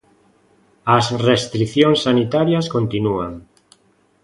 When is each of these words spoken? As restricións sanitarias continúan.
As 0.97 1.05
restricións 1.29 1.99
sanitarias 2.05 2.65
continúan. 2.75 3.33